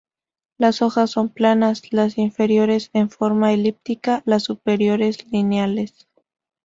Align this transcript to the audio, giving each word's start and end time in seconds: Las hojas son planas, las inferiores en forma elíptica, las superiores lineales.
Las 0.57 0.81
hojas 0.81 1.11
son 1.11 1.29
planas, 1.29 1.93
las 1.93 2.17
inferiores 2.17 2.89
en 2.93 3.11
forma 3.11 3.53
elíptica, 3.53 4.23
las 4.25 4.41
superiores 4.41 5.31
lineales. 5.31 6.07